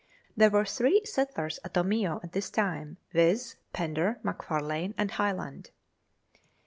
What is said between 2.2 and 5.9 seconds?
at this time, viz., Fender, McFarlane, and Hyland.